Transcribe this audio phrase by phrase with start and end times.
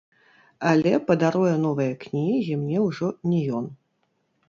[0.69, 3.73] Але падаруе новыя кнігі мне ўжо не ён.